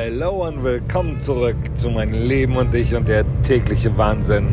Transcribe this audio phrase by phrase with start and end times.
[0.00, 4.46] Hallo und willkommen zurück zu meinem Leben und ich und der tägliche Wahnsinn.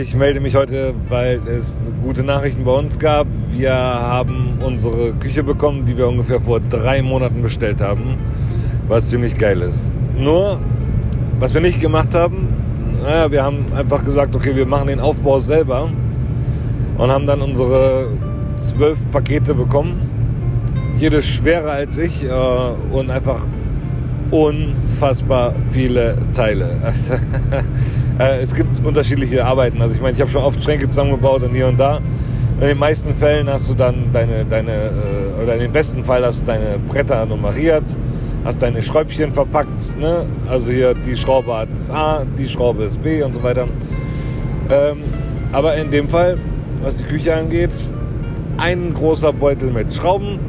[0.00, 3.28] Ich melde mich heute, weil es gute Nachrichten bei uns gab.
[3.52, 8.18] Wir haben unsere Küche bekommen, die wir ungefähr vor drei Monaten bestellt haben,
[8.88, 9.94] was ziemlich geil ist.
[10.18, 10.58] Nur,
[11.38, 12.48] was wir nicht gemacht haben,
[13.00, 15.88] naja, wir haben einfach gesagt, okay, wir machen den Aufbau selber
[16.96, 18.08] und haben dann unsere
[18.56, 20.10] zwölf Pakete bekommen.
[20.96, 22.30] Jede schwerer als ich äh,
[22.90, 23.46] und einfach
[24.30, 26.76] unfassbar viele Teile.
[28.18, 29.80] Äh, es gibt unterschiedliche Arbeiten.
[29.80, 32.00] Also ich meine, ich habe schon oft Schränke zusammengebaut und hier und da.
[32.60, 36.26] In den meisten Fällen hast du dann deine, deine äh, oder in den besten Fall
[36.26, 37.84] hast du deine Bretter nummeriert,
[38.44, 39.96] hast deine Schräubchen verpackt.
[39.96, 40.26] Ne?
[40.50, 43.68] Also hier die Schraube hat A, die Schraube ist B und so weiter.
[44.68, 45.04] Ähm,
[45.52, 46.38] aber in dem Fall,
[46.82, 47.70] was die Küche angeht,
[48.56, 50.40] ein großer Beutel mit Schrauben,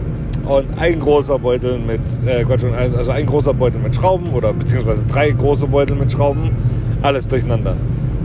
[0.50, 5.06] und ein großer Beutel mit, äh, schon, also ein großer Beutel mit Schrauben oder beziehungsweise
[5.06, 6.50] drei große Beutel mit Schrauben,
[7.04, 7.76] alles durcheinander.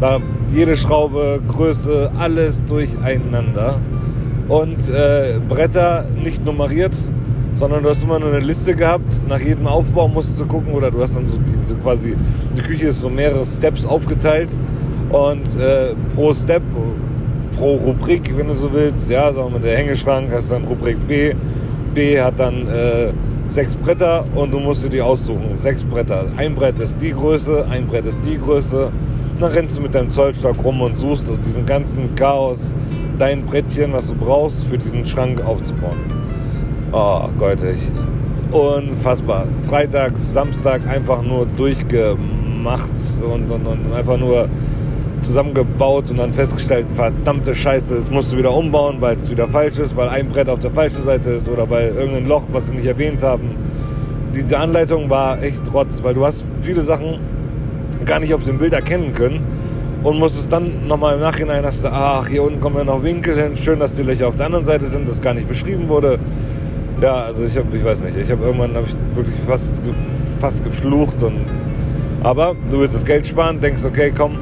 [0.01, 3.79] Da jede Schraube, Größe, alles durcheinander.
[4.49, 6.95] Und äh, Bretter nicht nummeriert,
[7.57, 9.23] sondern du hast immer nur eine Liste gehabt.
[9.29, 12.17] Nach jedem Aufbau musstest du gucken oder du hast dann so diese quasi,
[12.57, 14.49] die Küche ist so mehrere Steps aufgeteilt
[15.11, 16.63] und äh, pro Step,
[17.57, 20.97] pro Rubrik, wenn du so willst, ja, sagen wir mal der Hängeschrank, hast dann Rubrik
[21.07, 21.35] B,
[21.95, 23.13] B hat dann äh,
[23.51, 25.57] sechs Bretter und du musst dir die aussuchen.
[25.59, 26.27] Sechs Bretter.
[26.37, 28.91] Ein Brett ist die Größe, ein Brett ist die Größe.
[29.41, 32.75] dann rennst du mit deinem Zollstock rum und suchst aus diesem ganzen Chaos
[33.19, 35.99] dein Brettchen, was du brauchst, für diesen Schrank aufzubauen.
[36.93, 37.93] Oh Gott, ich.
[38.53, 39.47] Unfassbar.
[39.69, 44.49] Freitag, Samstag einfach nur durchgemacht und, und, und einfach nur
[45.25, 49.79] zusammengebaut und dann festgestellt, verdammte Scheiße, es musst du wieder umbauen, weil es wieder falsch
[49.79, 52.75] ist, weil ein Brett auf der falschen Seite ist oder weil irgendein Loch, was sie
[52.75, 53.51] nicht erwähnt haben.
[54.35, 57.19] Diese Anleitung war echt Rotz, weil du hast viele Sachen
[58.05, 59.41] gar nicht auf dem Bild erkennen können
[60.03, 63.41] und musstest dann nochmal im Nachhinein hast du, ach, hier unten kommen ja noch Winkel
[63.41, 66.19] hin, schön, dass die Löcher auf der anderen Seite sind, das gar nicht beschrieben wurde.
[67.01, 69.81] Ja, also ich habe, ich weiß nicht, ich habe irgendwann hab ich wirklich fast,
[70.41, 71.47] fast geflucht und
[72.23, 74.39] aber du willst das Geld sparen, denkst, okay, komm,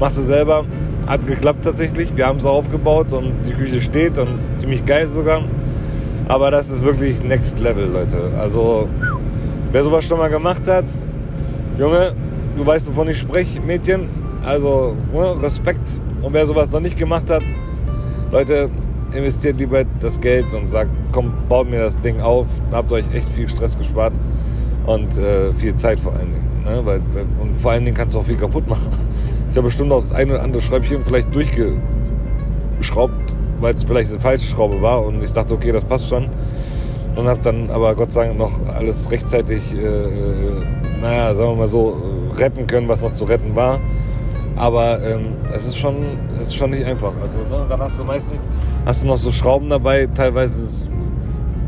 [0.00, 0.64] machst du selber.
[1.06, 2.16] Hat geklappt tatsächlich.
[2.16, 5.42] Wir haben es aufgebaut und die Küche steht und ziemlich geil sogar.
[6.28, 8.32] Aber das ist wirklich Next Level, Leute.
[8.40, 8.88] Also,
[9.70, 10.86] wer sowas schon mal gemacht hat,
[11.78, 12.14] Junge,
[12.56, 14.08] du weißt, wovon ich spreche, Mädchen.
[14.44, 15.88] Also, ne, Respekt.
[16.22, 17.42] Und wer sowas noch nicht gemacht hat,
[18.32, 18.68] Leute,
[19.12, 22.46] investiert lieber das Geld und sagt, komm, baut mir das Ding auf.
[22.70, 24.12] Da habt ihr euch echt viel Stress gespart
[24.86, 26.46] und äh, viel Zeit vor allen Dingen.
[26.64, 26.84] Ne?
[26.84, 27.00] Weil,
[27.40, 28.90] und vor allen Dingen kannst du auch viel kaputt machen.
[29.50, 34.20] Ich habe bestimmt noch das eine oder andere Schräubchen vielleicht durchgeschraubt, weil es vielleicht eine
[34.20, 36.28] falsche Schraube war und ich dachte, okay, das passt schon.
[37.16, 41.56] Und habe dann aber Gott sei Dank noch alles rechtzeitig, äh, äh, naja, sagen wir
[41.56, 41.96] mal so,
[42.36, 43.80] retten können, was noch zu retten war.
[44.56, 45.96] Aber ähm, es ist schon,
[46.40, 47.12] es ist schon nicht einfach.
[47.22, 48.48] Also ne, dann hast du meistens
[48.84, 50.68] hast du noch so Schrauben dabei, teilweise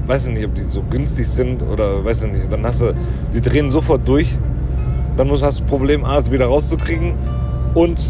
[0.06, 2.52] weiß ich nicht, ob die so günstig sind oder weiß ich nicht.
[2.52, 2.94] Dann hast du,
[3.34, 4.36] die drehen sofort durch.
[5.16, 7.14] Dann musst, hast du Problem, A, es wieder rauszukriegen
[7.78, 8.00] und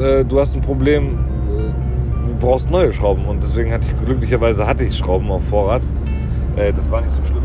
[0.00, 1.18] äh, du hast ein Problem,
[1.50, 5.82] äh, du brauchst neue Schrauben und deswegen hatte ich glücklicherweise hatte ich Schrauben auf Vorrat.
[6.54, 7.42] Äh, das war nicht so schlimm.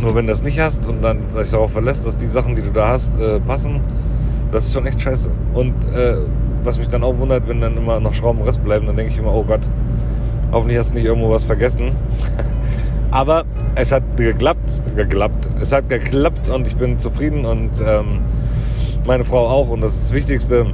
[0.00, 2.62] Nur wenn du das nicht hast und dann sich darauf verlässt, dass die Sachen, die
[2.62, 3.80] du da hast, äh, passen,
[4.50, 5.30] das ist schon echt scheiße.
[5.52, 6.16] Und äh,
[6.64, 9.18] was mich dann auch wundert, wenn dann immer noch Schrauben Rest bleiben, dann denke ich
[9.18, 9.70] immer, oh Gott,
[10.50, 11.92] hoffentlich hast du nicht irgendwo was vergessen.
[13.12, 13.44] Aber
[13.76, 15.48] es hat geklappt, geklappt.
[15.60, 18.18] Es hat geklappt und ich bin zufrieden und ähm,
[19.06, 20.66] meine Frau auch und das ist das Wichtigste.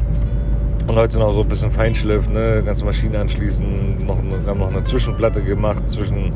[0.86, 2.62] Und heute noch so ein bisschen Feinschliff, ne?
[2.64, 4.04] ganze Maschine anschließen.
[4.06, 6.32] Noch, haben noch eine Zwischenplatte gemacht zwischen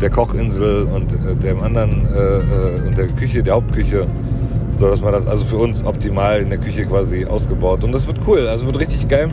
[0.00, 4.06] der Kochinsel und äh, dem anderen äh, äh, und der Küche, der Hauptküche.
[4.76, 7.84] So dass man das also für uns optimal in der Küche quasi ausgebaut.
[7.84, 9.28] Und das wird cool, also wird richtig geil.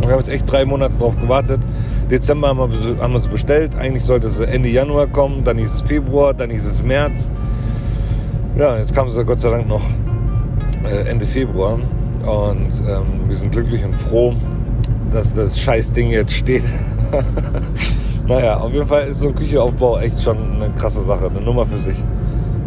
[0.00, 1.60] Wir haben jetzt echt drei Monate drauf gewartet.
[2.10, 3.76] Dezember haben wir, haben wir es bestellt.
[3.76, 7.30] Eigentlich sollte es Ende Januar kommen, dann hieß es Februar, dann hieß es März.
[8.56, 9.82] Ja, jetzt kam es Gott sei Dank noch
[10.84, 11.74] äh, Ende Februar.
[11.74, 14.34] Und ähm, wir sind glücklich und froh,
[15.12, 16.64] dass das scheiß Ding jetzt steht.
[18.26, 21.66] naja, auf jeden Fall ist so ein Küchenaufbau echt schon eine krasse Sache, eine Nummer
[21.66, 22.02] für sich.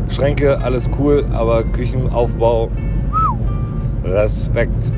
[0.09, 2.69] Schränke, alles cool, aber Küchenaufbau,
[4.03, 4.91] Respekt.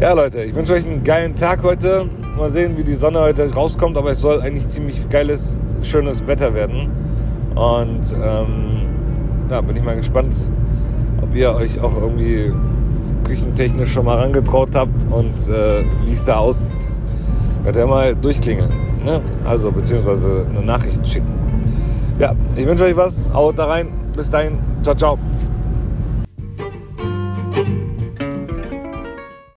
[0.00, 2.06] Ja, Leute, ich wünsche euch einen geilen Tag heute.
[2.36, 6.54] Mal sehen, wie die Sonne heute rauskommt, aber es soll eigentlich ziemlich geiles, schönes Wetter
[6.54, 6.88] werden.
[7.54, 8.86] Und ähm,
[9.48, 10.34] da bin ich mal gespannt,
[11.22, 12.52] ob ihr euch auch irgendwie
[13.24, 16.72] küchentechnisch schon mal rangetraut habt und äh, wie es da aussieht.
[17.64, 18.70] Könnt ihr mal durchklingeln.
[19.04, 19.20] Ne?
[19.44, 21.28] Also, beziehungsweise eine Nachricht schicken.
[22.18, 23.28] Ja, ich wünsche euch was.
[23.32, 23.88] Haut da rein.
[24.16, 24.58] Bis dahin.
[24.82, 25.18] Ciao, ciao.